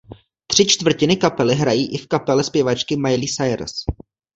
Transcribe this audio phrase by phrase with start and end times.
[0.47, 3.83] Tři čtvrtiny kapely hrají i v kapele zpěvačky Miley Cyrus.